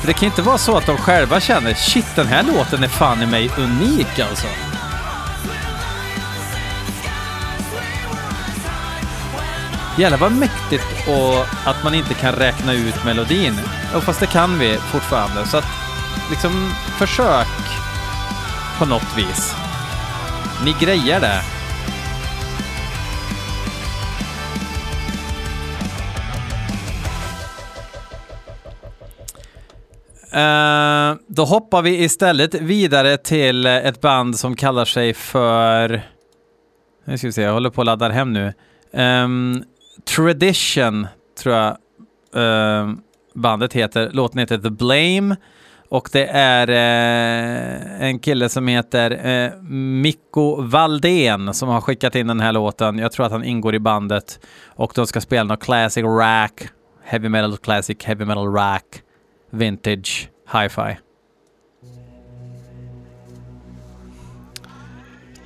För 0.00 0.06
det 0.06 0.12
kan 0.12 0.26
inte 0.26 0.42
vara 0.42 0.58
så 0.58 0.76
att 0.76 0.86
de 0.86 0.96
själva 0.96 1.40
känner 1.40 1.74
shit, 1.74 2.06
den 2.16 2.26
här 2.26 2.42
låten 2.42 2.82
är 2.82 2.88
fan 2.88 3.22
i 3.22 3.26
mig 3.26 3.50
unik 3.58 4.18
alltså. 4.18 4.46
Jävlar 9.98 10.18
vad 10.18 10.32
mäktigt 10.32 11.08
och 11.08 11.68
att 11.70 11.84
man 11.84 11.94
inte 11.94 12.14
kan 12.14 12.32
räkna 12.32 12.72
ut 12.72 13.04
melodin. 13.04 13.60
Och 13.94 14.02
fast 14.02 14.20
det 14.20 14.26
kan 14.26 14.58
vi 14.58 14.76
fortfarande. 14.76 15.46
Så 15.46 15.56
att 15.56 15.64
liksom 16.30 16.70
försök 16.98 17.46
på 18.78 18.86
något 18.86 19.16
vis. 19.16 19.54
Ni 20.64 20.74
grejer 20.80 21.20
det. 21.20 21.40
Uh, 30.34 31.16
då 31.26 31.44
hoppar 31.44 31.82
vi 31.82 32.04
istället 32.04 32.54
vidare 32.54 33.16
till 33.16 33.66
ett 33.66 34.00
band 34.00 34.38
som 34.38 34.56
kallar 34.56 34.84
sig 34.84 35.14
för... 35.14 36.02
Nu 37.04 37.18
ska 37.18 37.26
vi 37.26 37.32
se, 37.32 37.42
jag 37.42 37.52
håller 37.52 37.70
på 37.70 37.80
att 37.80 37.86
ladda 37.86 38.08
hem 38.08 38.32
nu. 38.32 38.52
Um, 38.92 39.64
Tradition, 40.04 41.06
tror 41.42 41.54
jag 41.54 41.76
uh, 42.36 42.94
bandet 43.34 43.72
heter. 43.72 44.10
Låten 44.12 44.38
heter 44.38 44.58
The 44.58 44.70
Blame. 44.70 45.36
Och 45.88 46.08
det 46.12 46.26
är 46.26 46.68
eh, 46.68 48.02
en 48.08 48.18
kille 48.18 48.48
som 48.48 48.68
heter 48.68 49.26
eh, 49.26 49.60
Mikko 49.70 50.62
Valdén 50.62 51.54
som 51.54 51.68
har 51.68 51.80
skickat 51.80 52.14
in 52.14 52.26
den 52.26 52.40
här 52.40 52.52
låten. 52.52 52.98
Jag 52.98 53.12
tror 53.12 53.26
att 53.26 53.32
han 53.32 53.44
ingår 53.44 53.74
i 53.74 53.78
bandet. 53.78 54.40
Och 54.66 54.92
de 54.94 55.06
ska 55.06 55.20
spela 55.20 55.44
något 55.44 55.62
classic 55.62 56.04
rack, 56.04 56.68
heavy 57.04 57.28
metal 57.28 57.56
classic, 57.56 58.04
heavy 58.04 58.24
metal 58.24 58.54
rack, 58.54 59.02
vintage, 59.50 60.30
hi-fi. 60.52 60.96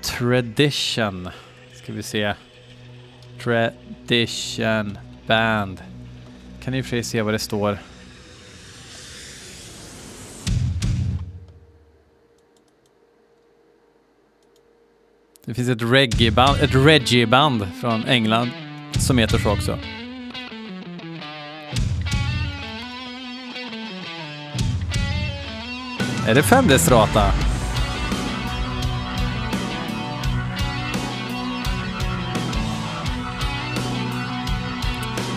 Tradition, 0.02 1.28
ska 1.74 1.92
vi 1.92 2.02
se. 2.02 2.34
Tradition 3.42 4.98
Band. 5.26 5.82
Kan 6.62 6.74
i 6.74 6.80
och 6.80 6.84
för 6.84 6.90
sig 6.90 7.02
se 7.02 7.22
vad 7.22 7.34
det 7.34 7.38
står. 7.38 7.78
Det 15.44 15.54
finns 15.54 15.68
ett 15.68 15.82
reggae-band, 15.82 16.58
ett 16.62 16.74
reggae-band 16.74 17.66
från 17.80 18.04
England 18.04 18.50
som 18.98 19.18
heter 19.18 19.38
så 19.38 19.52
också. 19.52 19.78
Är 26.28 26.34
det 26.34 26.42
femdestrata? 26.42 27.32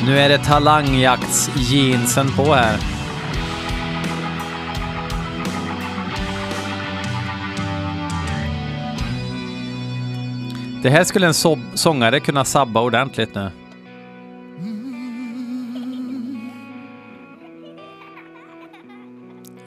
Nu 0.05 0.19
är 0.19 0.29
det 0.29 0.37
talangjaktsjeansen 0.37 2.31
på 2.35 2.53
här. 2.53 2.79
Det 10.83 10.89
här 10.89 11.03
skulle 11.03 11.27
en 11.27 11.33
so 11.33 11.57
sångare 11.73 12.19
kunna 12.19 12.45
sabba 12.45 12.81
ordentligt 12.81 13.35
nu. 13.35 13.51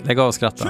Lägg 0.02 0.18
av 0.18 0.26
och 0.26 0.34
skratta. 0.34 0.68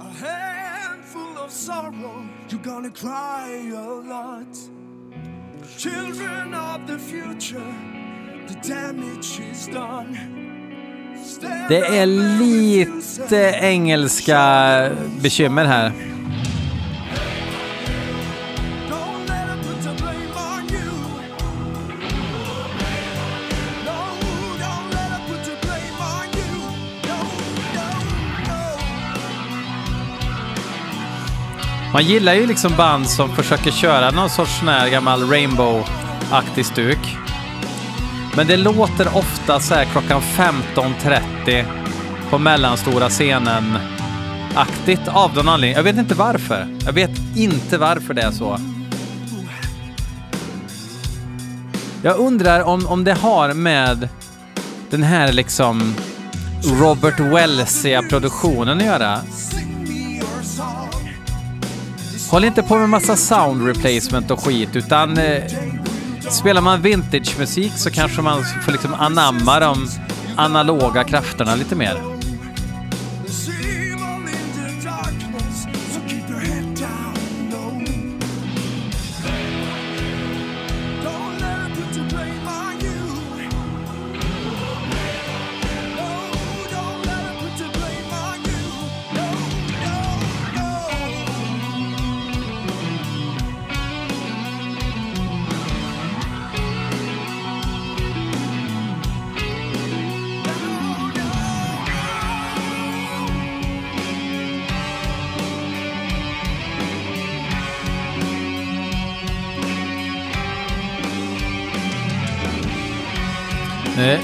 A 0.00 0.02
handful 0.02 1.44
of 1.44 1.50
sorrow, 1.50 2.26
you're 2.48 2.62
gonna 2.62 2.90
cry 2.90 3.70
a 3.74 3.88
lot. 4.14 4.56
Children 5.76 6.54
of 6.54 6.86
the 6.86 6.98
future, 6.98 7.74
the 8.48 8.68
damage 8.68 9.40
is 9.52 9.66
done. 9.66 10.16
Det 11.68 11.86
är 11.86 12.06
lite 12.06 13.54
engelska 13.60 14.90
bekymmer 15.22 15.64
här. 15.64 15.92
Man 31.92 32.04
gillar 32.04 32.34
ju 32.34 32.46
liksom 32.46 32.76
band 32.76 33.10
som 33.10 33.36
försöker 33.36 33.70
köra 33.70 34.10
någon 34.10 34.30
sorts 34.30 34.58
sån 34.58 34.68
här 34.68 34.90
gammal 34.90 35.22
Rainbow-aktig 35.22 36.62
stuk. 36.62 37.16
Men 38.36 38.46
det 38.46 38.56
låter 38.56 39.16
ofta 39.16 39.60
så 39.60 39.74
här 39.74 39.84
klockan 39.84 40.20
15.30 40.20 41.64
på 42.30 42.38
mellanstora 42.38 43.08
scenen 43.08 43.78
aktigt 44.54 45.08
av 45.08 45.34
någon 45.34 45.48
anledning. 45.48 45.76
Jag 45.76 45.82
vet 45.82 45.96
inte 45.96 46.14
varför. 46.14 46.78
Jag 46.84 46.92
vet 46.92 47.10
inte 47.36 47.78
varför 47.78 48.14
det 48.14 48.22
är 48.22 48.30
så. 48.30 48.58
Jag 52.02 52.18
undrar 52.18 52.62
om, 52.62 52.86
om 52.86 53.04
det 53.04 53.14
har 53.14 53.54
med 53.54 54.08
den 54.90 55.02
här 55.02 55.32
liksom 55.32 55.94
Robert 56.80 57.20
Wellsiga 57.20 58.02
produktionen 58.02 58.78
att 58.78 58.84
göra. 58.84 59.18
Håll 62.30 62.44
inte 62.44 62.62
på 62.62 62.78
med 62.78 62.88
massa 62.88 63.16
sound 63.16 63.66
replacement 63.66 64.30
och 64.30 64.40
skit, 64.40 64.76
utan 64.76 65.18
eh, 65.18 65.42
spelar 66.30 66.60
man 66.60 66.82
vintage-musik 66.82 67.72
så 67.76 67.90
kanske 67.90 68.22
man 68.22 68.44
får 68.64 68.72
liksom 68.72 68.94
anamma 68.94 69.60
de 69.60 69.88
analoga 70.36 71.04
krafterna 71.04 71.54
lite 71.54 71.76
mer. 71.76 72.19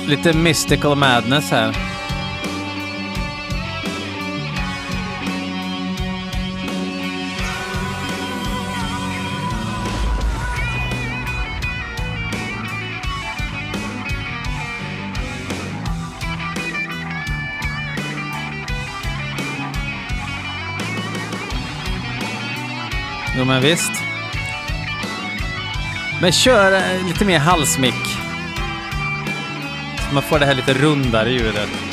Lite 0.06 0.32
mystical 0.32 0.96
madness 0.96 1.50
här. 1.50 1.76
Jo 23.38 23.44
men 23.44 23.62
visst. 23.62 23.92
Men 26.20 26.32
kör 26.32 26.72
eh, 26.72 27.06
lite 27.06 27.24
mer 27.24 27.38
halsmick. 27.38 28.25
Man 30.16 30.22
får 30.22 30.38
det 30.38 30.46
här 30.46 30.54
lite 30.54 30.74
rundare 30.74 31.30
ljudet. 31.30 31.85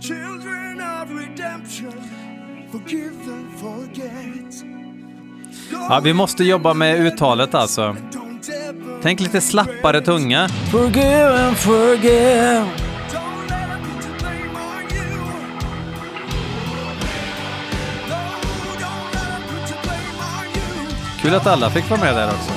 Children 0.00 0.80
of 0.80 1.10
redemption, 1.10 1.92
forgive 2.72 3.12
and 3.26 3.58
forget. 3.58 4.64
Ja, 5.88 6.00
vi 6.04 6.12
måste 6.12 6.44
jobba 6.44 6.74
med 6.74 7.00
uttalet 7.00 7.54
alltså. 7.54 7.96
Tänk 9.02 9.20
lite 9.20 9.40
slappare 9.40 10.00
tunga. 10.00 10.48
Forgive 10.48 11.46
and 11.48 11.56
forgive. 11.56 12.85
Kul 21.26 21.34
att 21.34 21.46
alla 21.46 21.70
fick 21.70 21.90
vara 21.90 22.00
med 22.00 22.14
där 22.14 22.26
också. 22.26 22.52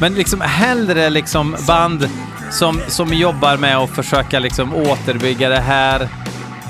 Men 0.00 0.14
liksom 0.14 0.40
hellre 0.40 1.10
liksom 1.10 1.56
band 1.66 2.08
som, 2.50 2.80
som 2.88 3.14
jobbar 3.14 3.56
med 3.56 3.76
att 3.76 3.90
försöka 3.90 4.38
liksom 4.38 4.74
återbygga 4.74 5.48
det 5.48 5.60
här 5.60 6.08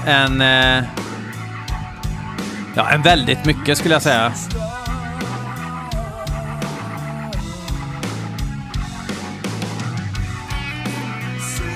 än... 0.06 0.40
Eh, 0.40 0.84
ja, 2.74 2.90
än 2.90 3.02
väldigt 3.02 3.44
mycket 3.44 3.78
skulle 3.78 3.94
jag 3.94 4.02
säga. 4.02 4.32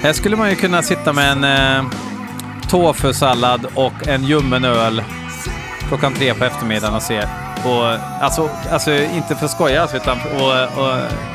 Här 0.02 0.12
skulle 0.12 0.36
man 0.36 0.50
ju 0.50 0.56
kunna 0.56 0.82
sitta 0.82 1.12
med 1.12 1.32
en 1.32 1.44
eh, 1.44 2.09
Tofusallad 2.70 3.66
och 3.74 4.08
en 4.08 4.24
ljummen 4.24 4.64
öl 4.64 5.02
klockan 5.88 6.14
tre 6.14 6.34
på 6.34 6.44
eftermiddagen 6.44 6.94
och 6.94 7.02
se. 7.02 7.26
Och, 7.64 7.86
alltså, 8.20 8.50
alltså 8.70 8.92
inte 8.92 9.36
för 9.36 9.44
att 9.44 9.50
skoja, 9.50 9.88
utan 9.94 10.18
och, 10.20 10.84
och 10.84 10.94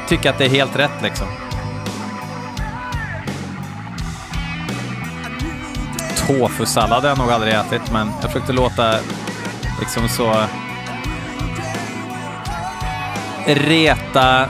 tycka 0.10 0.30
att 0.30 0.38
det 0.38 0.46
är 0.46 0.50
helt 0.50 0.76
rätt 0.76 1.02
liksom. 1.04 1.28
Tofusallad 6.28 7.02
har 7.04 7.10
jag 7.10 7.18
nog 7.18 7.32
aldrig 7.32 7.54
ätit, 7.54 7.92
men 7.92 8.12
jag 8.22 8.32
försökte 8.32 8.54
låta 8.54 8.96
liksom 9.80 10.10
så 10.10 10.34
reta 13.46 14.46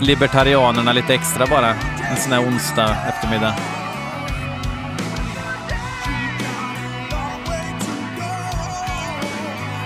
libertarianerna 0.00 0.92
lite 0.92 1.14
extra 1.14 1.46
bara. 1.46 1.74
En 2.10 2.16
sån 2.16 2.32
här 2.32 2.40
onsdag 2.40 2.96
eftermiddag. 3.08 3.54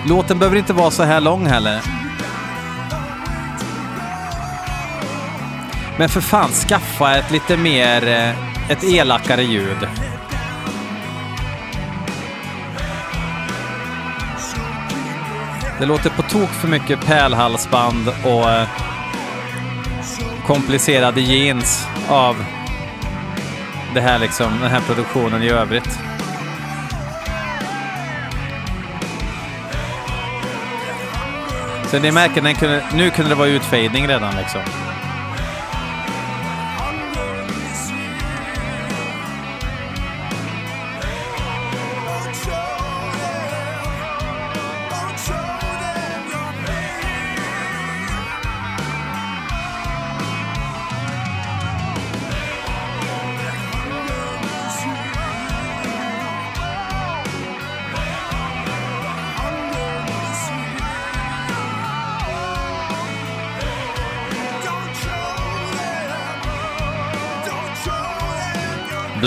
Låten 0.07 0.39
behöver 0.39 0.57
inte 0.57 0.73
vara 0.73 0.91
så 0.91 1.03
här 1.03 1.21
lång 1.21 1.45
heller. 1.45 1.81
Men 5.97 6.09
för 6.09 6.21
fan, 6.21 6.49
skaffa 6.49 7.15
ett 7.15 7.31
lite 7.31 7.57
mer, 7.57 8.07
eh, 8.07 8.71
ett 8.71 8.83
elakare 8.83 9.43
ljud. 9.43 9.87
Det 15.79 15.85
låter 15.85 16.09
på 16.09 16.21
tok 16.21 16.49
för 16.49 16.67
mycket 16.67 17.05
pärlhalsband 17.05 18.09
och 18.25 18.49
eh, 18.51 18.67
komplicerade 20.45 21.21
jeans 21.21 21.87
av 22.09 22.35
det 23.93 24.01
här 24.01 24.19
liksom, 24.19 24.59
den 24.61 24.71
här 24.71 24.81
produktionen 24.81 25.43
i 25.43 25.49
övrigt. 25.49 26.06
Så 31.91 31.99
ni 31.99 32.11
märker, 32.11 32.41
den 32.41 32.55
kunde, 32.55 32.83
nu 32.93 33.09
kunde 33.09 33.29
det 33.29 33.35
vara 33.35 33.47
utfejdning 33.47 34.07
redan 34.07 34.35
liksom. 34.37 34.61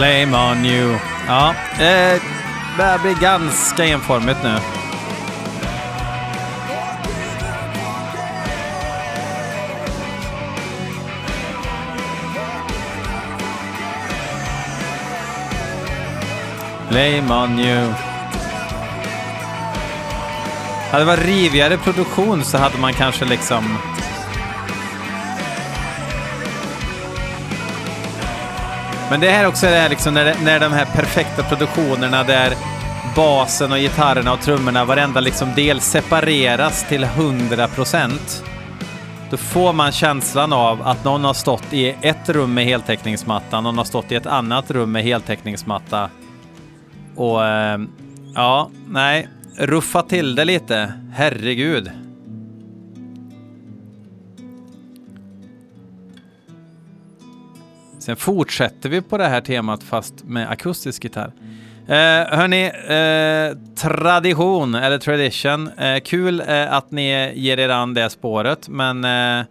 Blame 0.01 0.35
on 0.35 0.65
you. 0.65 0.99
Ja, 1.27 1.55
eh, 1.73 1.79
det 1.79 2.21
börjar 2.77 2.99
bli 2.99 3.15
ganska 3.21 3.85
enformigt 3.85 4.39
nu. 4.43 4.57
Blame 16.89 17.35
on 17.35 17.59
you. 17.59 17.93
Hade 20.91 20.99
det 20.99 21.05
varit 21.05 21.25
rivigare 21.25 21.77
produktion 21.77 22.45
så 22.45 22.59
hade 22.59 22.79
man 22.79 22.93
kanske 22.93 23.25
liksom... 23.25 23.79
Men 29.11 29.21
det 29.21 29.31
här 29.31 29.47
också 29.47 29.67
är 29.67 29.71
det 29.71 29.77
här 29.77 29.89
liksom 29.89 30.15
när, 30.15 30.35
när 30.45 30.61
de 30.61 30.73
här 30.73 30.85
perfekta 30.85 31.43
produktionerna 31.43 32.25
där 32.25 32.55
basen 33.17 33.73
och 33.73 33.79
gitarrerna 33.79 34.33
och 34.33 34.41
trummorna, 34.41 34.85
varenda 34.85 35.21
liksom 35.21 35.55
del 35.55 35.81
separeras 35.81 36.89
till 36.89 37.05
100%. 37.05 38.45
Då 39.31 39.37
får 39.37 39.73
man 39.73 39.93
känslan 39.93 40.53
av 40.53 40.83
att 40.83 41.05
någon 41.05 41.25
har 41.25 41.35
stått 41.35 41.73
i 41.73 41.97
ett 42.01 42.29
rum 42.29 42.55
med 42.55 42.65
heltäckningsmatta, 42.65 43.61
någon 43.61 43.79
har 43.79 43.85
stått 43.85 44.13
i 44.13 44.15
ett 44.15 44.27
annat 44.27 44.71
rum 44.71 44.93
med 44.93 45.03
heltäckningsmatta. 45.03 46.11
Och 47.17 47.47
eh, 47.47 47.79
ja, 48.35 48.71
nej, 48.89 49.29
ruffa 49.59 50.03
till 50.03 50.35
det 50.35 50.45
lite. 50.45 50.93
Herregud. 51.15 51.91
Sen 58.01 58.17
fortsätter 58.17 58.89
vi 58.89 59.03
på 59.03 59.19
det 59.19 59.27
här 59.27 59.41
temat 59.41 59.83
fast 59.83 60.25
med 60.25 60.51
akustisk 60.51 61.05
gitarr. 61.05 61.33
Eh, 61.87 62.39
hörni, 62.39 62.65
eh, 62.65 63.75
tradition 63.75 64.75
eller 64.75 64.99
tradition. 64.99 65.69
Eh, 65.69 66.01
kul 66.01 66.41
eh, 66.41 66.73
att 66.73 66.91
ni 66.91 67.33
ger 67.35 67.59
er 67.59 67.69
an 67.69 67.95
det 67.95 68.11
spåret, 68.11 68.69
men 68.69 69.05
eh, 69.05 69.47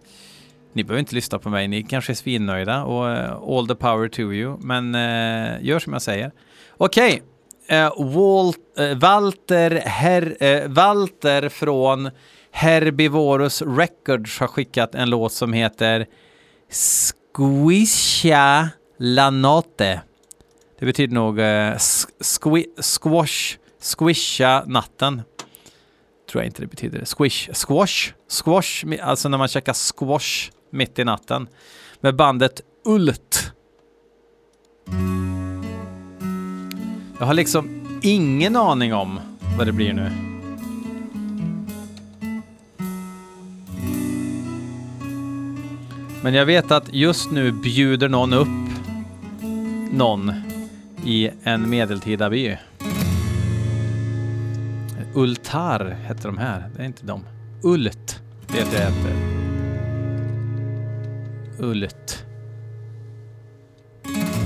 ni 0.72 0.84
behöver 0.84 1.00
inte 1.00 1.14
lyssna 1.14 1.38
på 1.38 1.48
mig. 1.48 1.68
Ni 1.68 1.82
kanske 1.82 2.12
är 2.12 2.14
svinnöjda 2.14 2.84
och 2.84 3.10
eh, 3.10 3.42
all 3.48 3.68
the 3.68 3.74
power 3.74 4.08
to 4.08 4.20
you, 4.20 4.56
men 4.60 4.94
eh, 4.94 5.64
gör 5.64 5.78
som 5.78 5.92
jag 5.92 6.02
säger. 6.02 6.30
Okej, 6.76 7.22
eh, 7.68 7.78
eh, 7.78 7.92
Walter, 8.96 9.70
Her, 9.70 10.36
eh, 10.40 10.68
Walter 10.68 11.48
från 11.48 12.10
Herbivorus 12.52 13.62
Records 13.62 14.40
har 14.40 14.46
skickat 14.46 14.94
en 14.94 15.10
låt 15.10 15.32
som 15.32 15.52
heter 15.52 16.06
Squisha 17.32 18.68
la 18.98 19.30
notte. 19.30 20.00
Det 20.78 20.86
betyder 20.86 21.14
nog 21.14 21.40
eh, 21.40 21.76
squi, 22.20 22.64
squash, 22.78 23.58
squisha 23.80 24.64
natten. 24.66 25.22
Tror 26.30 26.42
jag 26.42 26.48
inte 26.48 26.62
det 26.62 26.66
betyder. 26.66 27.04
Squish, 27.04 27.50
squash, 27.52 28.12
squash, 28.28 28.84
alltså 29.02 29.28
när 29.28 29.38
man 29.38 29.48
käkar 29.48 29.72
squash 29.72 30.50
mitt 30.70 30.98
i 30.98 31.04
natten. 31.04 31.48
Med 32.00 32.16
bandet 32.16 32.60
Ult. 32.84 33.52
Jag 37.18 37.26
har 37.26 37.34
liksom 37.34 37.86
ingen 38.02 38.56
aning 38.56 38.94
om 38.94 39.20
vad 39.58 39.66
det 39.66 39.72
blir 39.72 39.92
nu. 39.92 40.29
Men 46.22 46.34
jag 46.34 46.46
vet 46.46 46.70
att 46.70 46.94
just 46.94 47.30
nu 47.30 47.52
bjuder 47.52 48.08
någon 48.08 48.32
upp 48.32 48.48
någon 49.92 50.32
i 51.04 51.30
en 51.42 51.70
medeltida 51.70 52.30
by. 52.30 52.56
Ultar 55.14 55.96
hette 56.04 56.28
de 56.28 56.38
här, 56.38 56.70
det 56.76 56.82
är 56.82 56.86
inte 56.86 57.06
de. 57.06 57.24
Ult 57.62 58.22
vet 58.48 58.72
jag 58.72 58.80
heter. 58.80 59.12
Ult. 61.58 62.26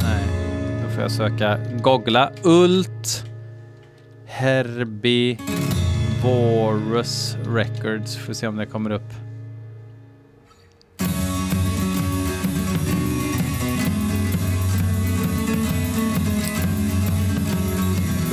Nej, 0.03 0.25
då 0.83 0.91
får 0.91 1.03
jag 1.03 1.11
söka, 1.11 1.59
googla 1.83 2.31
Ult 2.43 3.25
Herbivorous 4.27 5.37
Records. 7.47 8.17
Får 8.17 8.33
se 8.33 8.47
om 8.47 8.57
det 8.57 8.67
kommer 8.67 8.91
upp. 8.91 9.24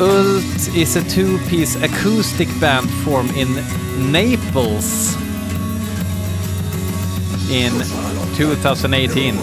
Ult 0.02 0.76
is 0.76 0.96
a 0.96 1.04
two-piece 1.08 1.76
acoustic 1.76 2.48
band 2.60 2.90
formed 3.04 3.30
in 3.38 3.54
Naples 4.12 5.14
in 7.52 7.72
2018. 8.36 9.36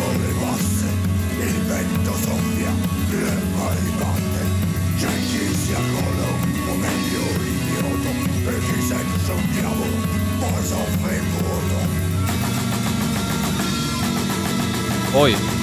Oj. 15.14 15.57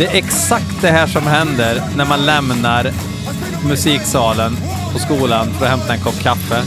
Det 0.00 0.06
är 0.06 0.16
exakt 0.16 0.82
det 0.82 0.88
här 0.88 1.06
som 1.06 1.22
händer 1.22 1.82
när 1.96 2.04
man 2.04 2.26
lämnar 2.26 2.90
musiksalen 3.68 4.52
på 4.92 4.98
skolan 4.98 5.46
för 5.46 5.64
att 5.64 5.70
hämta 5.70 5.94
en 5.94 6.00
kopp 6.00 6.20
kaffe. 6.22 6.62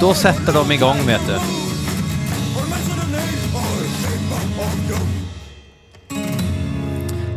Då 0.00 0.14
sätter 0.14 0.52
de 0.52 0.72
igång, 0.72 0.96
vet 1.06 1.20
du. 1.26 1.38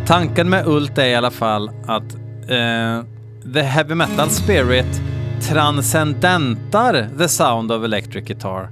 Tanken 0.05 0.49
med 0.49 0.67
Ult 0.67 0.97
är 0.97 1.05
i 1.05 1.15
alla 1.15 1.31
fall 1.31 1.69
att 1.85 2.15
eh, 2.49 3.03
the 3.53 3.61
heavy 3.61 3.95
metal 3.95 4.29
spirit 4.29 5.01
transcendentar 5.41 7.09
the 7.17 7.27
sound 7.27 7.71
of 7.71 7.83
electric 7.83 8.25
guitar. 8.25 8.69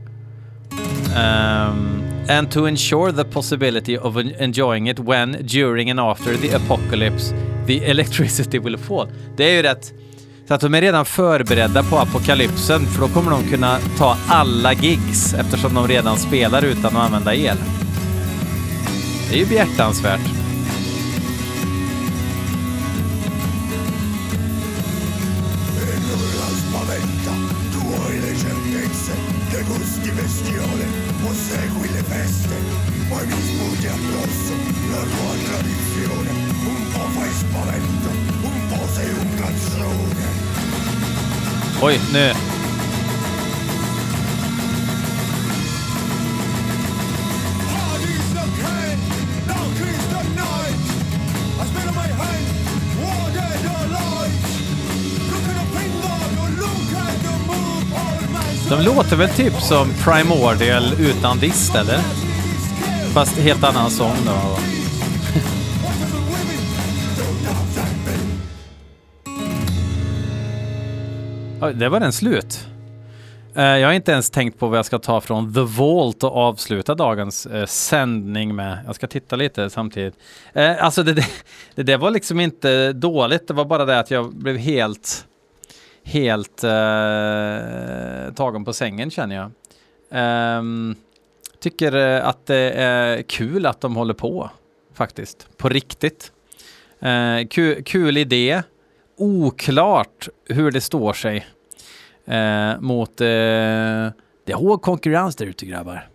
Um, 1.16 1.97
and 2.30 2.52
to 2.52 2.66
ensure 2.66 3.12
the 3.12 3.24
possibility 3.24 3.98
of 3.98 4.18
enjoying 4.18 4.88
it 4.88 5.00
when, 5.00 5.32
during 5.46 5.90
and 5.90 6.00
after 6.00 6.38
the 6.38 6.56
apocalypse, 6.56 7.34
the 7.66 7.86
electricity 7.92 8.60
will 8.60 8.78
fall. 8.78 9.08
Det 9.36 9.44
är 9.44 9.56
ju 9.56 9.62
rätt... 9.62 9.94
Så 10.48 10.54
att 10.54 10.62
de 10.62 10.74
är 10.74 10.82
redan 10.82 11.06
förberedda 11.06 11.84
på 11.84 11.98
apokalypsen, 11.98 12.86
för 12.86 13.02
då 13.02 13.08
kommer 13.08 13.32
de 13.32 13.44
kunna 13.44 13.78
ta 13.98 14.18
alla 14.28 14.74
gigs 14.74 15.34
eftersom 15.34 15.74
de 15.74 15.88
redan 15.88 16.18
spelar 16.18 16.66
utan 16.66 16.98
att 16.98 17.06
använda 17.06 17.36
el. 17.36 17.58
Det 19.30 19.36
är 19.36 19.40
ju 19.40 19.46
behjärtansvärt. 19.46 20.38
uomo 31.28 31.34
segui 31.34 31.90
le 31.92 32.04
peste, 32.04 32.56
poi 33.10 33.26
mi 33.28 33.42
sputi 33.42 33.88
addosso 33.88 34.54
la 34.90 35.02
tua 35.02 35.34
tradizione, 35.46 36.30
un 36.30 36.92
po' 36.92 37.08
fai 37.20 37.32
spavento, 37.32 38.10
un 38.42 38.68
po' 38.70 38.88
sei 38.94 39.10
un 39.12 39.36
cazzone. 39.36 40.26
Poi, 41.80 42.00
ne, 42.12 42.57
De 58.78 58.86
låter 58.86 59.16
väl 59.16 59.30
typ 59.30 59.54
som 59.54 59.88
Primordial 60.04 60.84
utan 61.00 61.40
dist, 61.40 61.76
eller? 61.76 61.98
Fast 63.14 63.38
helt 63.38 63.64
annan 63.64 63.90
sång 63.90 64.16
då. 64.26 64.58
Det 71.74 71.90
var 71.90 72.00
den 72.00 72.14
slut. 72.14 72.68
Eh, 73.56 73.64
jag 73.64 73.88
har 73.88 73.94
inte 73.94 74.12
ens 74.12 74.30
tänkt 74.30 74.60
på 74.60 74.68
vad 74.68 74.78
jag 74.78 74.86
ska 74.86 75.00
ta 75.00 75.22
från 75.22 75.54
The 75.54 75.62
Vault 75.62 76.24
och 76.24 76.36
avsluta 76.36 76.96
dagens 76.96 77.46
eh, 77.46 77.66
sändning 77.66 78.56
med. 78.56 78.78
Jag 78.86 78.96
ska 78.96 79.08
titta 79.08 79.36
lite 79.36 79.70
samtidigt. 79.70 80.16
Eh, 80.54 80.84
alltså 80.84 81.04
det, 81.04 81.14
det, 81.76 81.84
det 81.84 81.98
var 81.98 82.12
liksom 82.12 82.40
inte 82.40 82.94
dåligt. 82.94 83.48
Det 83.48 83.54
var 83.54 83.66
bara 83.66 83.86
det 83.86 84.00
att 84.00 84.12
jag 84.12 84.36
blev 84.36 84.58
helt, 84.58 85.26
helt 86.08 86.64
eh, 86.64 88.34
tagen 88.34 88.66
på 88.66 88.74
sängen 88.74 89.12
känner 89.12 89.36
jag. 89.36 89.52
Um, 90.60 90.96
tycker 91.60 91.96
eh, 91.96 92.28
att 92.28 92.46
det 92.46 92.72
är 92.72 93.22
kul 93.22 93.66
att 93.66 93.82
de 93.82 93.96
håller 93.96 94.14
på 94.14 94.50
faktiskt. 94.94 95.58
På 95.58 95.70
riktigt. 95.70 96.32
Eh, 97.00 97.12
uh, 97.12 97.48
kul, 97.48 97.84
kul 97.84 98.18
idé. 98.18 98.62
Oklart 99.18 100.28
hur 100.46 100.72
det 100.72 100.82
står 100.82 101.14
sig 101.14 101.48
uh, 102.30 102.80
mot... 102.80 103.22
Uh, 103.22 103.26
det 104.46 104.54
är 104.54 104.56
hård 104.56 104.82
konkurrens 104.82 105.36
där 105.36 105.46
ute 105.46 105.66
grabbar. 105.66 106.08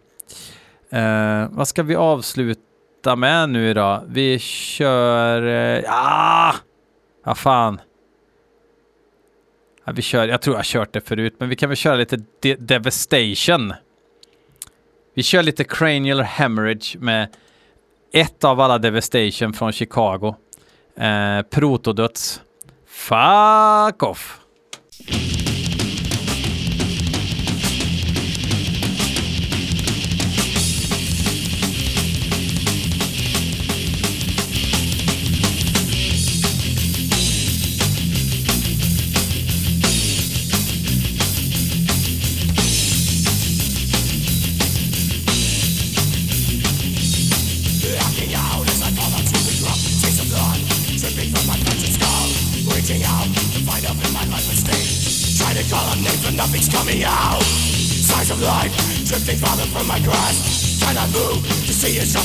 Vad 1.50 1.68
ska 1.68 1.82
vi 1.82 1.96
avsluta 1.96 3.16
med 3.16 3.48
nu 3.48 3.74
då? 3.74 4.04
Vi 4.06 4.38
kör... 4.38 5.42
Ja, 5.84 5.90
ah! 5.90 6.54
Vad 7.24 7.38
fan. 7.38 7.80
Ja, 9.84 9.92
vi 9.92 10.02
kör, 10.02 10.28
jag 10.28 10.42
tror 10.42 10.54
jag 10.54 10.58
har 10.58 10.64
kört 10.64 10.92
det 10.92 11.08
förut, 11.08 11.34
men 11.38 11.48
vi 11.48 11.56
kan 11.56 11.68
väl 11.68 11.76
köra 11.76 11.96
lite 11.96 12.18
de 12.40 12.54
Devastation. 12.54 13.72
Vi 15.14 15.22
kör 15.22 15.42
lite 15.42 15.64
Cranial 15.64 16.20
Hemorrhage 16.20 16.96
med 16.98 17.28
ett 18.12 18.44
av 18.44 18.60
alla 18.60 18.78
Devastation 18.78 19.52
från 19.52 19.72
Chicago. 19.72 20.34
Eh, 20.96 21.42
Protodöds. 21.42 22.40
Fuck 22.86 24.02
off! 24.02 24.40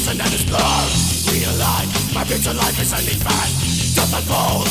vision 0.07 0.21
and 0.21 0.33
it's 0.33 0.43
blurred 0.43 0.91
Realign, 1.27 2.13
my 2.13 2.23
future 2.23 2.53
life 2.53 2.79
is 2.81 2.93
an 2.93 2.99
event 2.99 3.51
Death 3.95 4.13
unfold, 4.15 4.67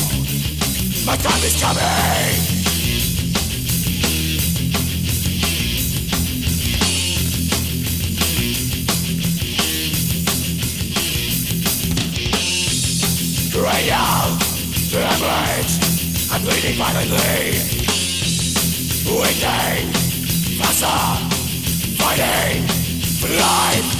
my 1.05 1.15
time 1.17 1.43
is 1.43 1.59
coming. 1.61 2.57
Grey 13.51 13.89
out, 13.91 14.39
damage 14.91 15.73
I'm 16.31 16.41
bleeding 16.41 16.77
violently. 16.77 17.17
Waiting, 19.07 19.91
faster 20.57 20.97
Fighting, 21.97 22.67
for 23.19 23.29
life. 23.29 23.96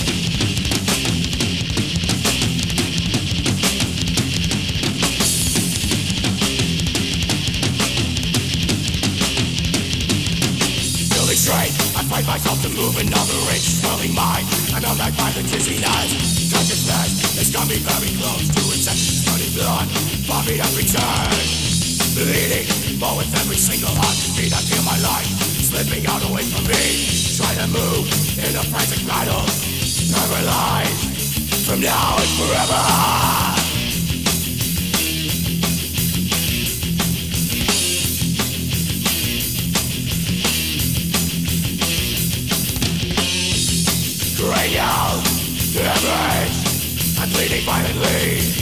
Myself 12.38 12.62
to 12.62 12.70
move 12.70 12.94
another 13.02 13.40
inch, 13.50 13.82
swelling 13.82 14.14
mind. 14.14 14.46
I'm 14.70 14.86
on 14.86 14.98
that 15.02 15.10
violent 15.18 15.50
dizziness. 15.50 16.54
Consciousness 16.54 17.34
has 17.34 17.50
got 17.50 17.66
me 17.66 17.82
very 17.82 18.14
close 18.14 18.46
to 18.46 18.62
its 18.78 18.86
end. 18.86 19.02
Running 19.26 19.54
blood, 19.58 19.90
vomit 20.30 20.62
and 20.62 20.74
return. 20.78 21.34
Bleeding, 22.14 22.70
but 23.02 23.18
with 23.18 23.34
every 23.42 23.58
single 23.58 23.90
heartbeat, 23.90 24.54
I 24.54 24.62
feel 24.70 24.86
my 24.86 24.98
life 25.02 25.26
slipping 25.66 26.06
out 26.06 26.22
away 26.30 26.46
from 26.46 26.62
me. 26.70 27.10
Try 27.42 27.58
to 27.58 27.68
move 27.74 28.06
in 28.38 28.54
a 28.54 28.64
frantic 28.70 29.02
battle, 29.10 29.42
paralyzed 30.14 31.66
from 31.66 31.82
now 31.82 32.22
and 32.22 32.32
forever. 32.38 33.37
Screaming 44.38 44.78
out. 44.78 45.24
Damage 45.74 47.18
and 47.20 47.34
bleeding 47.34 47.66
violently. 47.66 48.57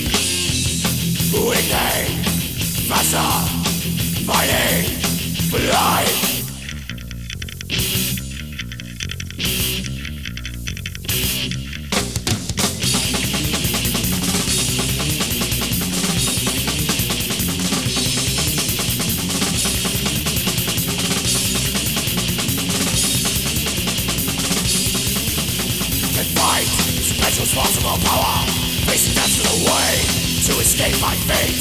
Escape 30.85 31.01
my 31.01 31.15
fate 31.25 31.57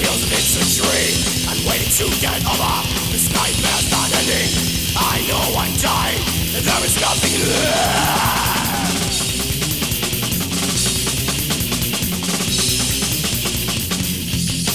Feels 0.00 0.22
an 0.24 0.30
dream 0.80 1.16
I'm 1.44 1.60
waiting 1.68 1.92
to 1.92 2.08
get 2.20 2.40
over. 2.48 2.74
This 3.12 3.28
nightmare's 3.28 3.90
not 3.92 4.08
ending. 4.16 4.48
I 4.96 5.20
know 5.28 5.44
I'm 5.60 5.76
dying. 5.76 6.22
And 6.56 6.64
there 6.64 6.84
is 6.84 6.96
nothing 6.98 7.36
left. 7.52 8.62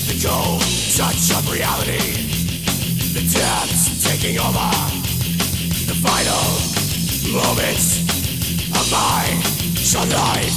The 0.05 0.17
cold 0.27 0.61
touch 0.93 1.31
of 1.33 1.49
reality. 1.51 2.21
The 3.17 3.25
depths 3.33 4.05
taking 4.05 4.37
over. 4.37 4.69
The 5.89 5.97
final 6.05 6.45
moments 7.33 8.05
of 8.77 8.91
my 8.91 9.25
short 9.81 10.09
life 10.13 10.53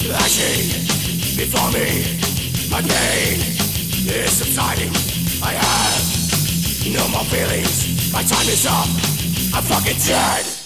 flashing 0.00 1.36
before 1.36 1.70
me. 1.72 2.21
My 2.72 2.80
pain 2.80 3.38
is 4.08 4.32
subsiding. 4.32 4.88
I 5.42 5.52
have 5.52 6.94
no 6.94 7.06
more 7.08 7.24
feelings. 7.24 8.10
My 8.14 8.22
time 8.22 8.48
is 8.48 8.64
up. 8.64 8.88
I'm 9.54 9.62
fucking 9.62 9.98
dead. 9.98 10.61